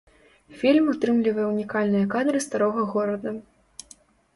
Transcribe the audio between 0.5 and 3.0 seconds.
Фільм утрымлівае ўнікальныя кадры старога